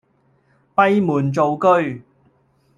[0.75, 2.01] 閉門造車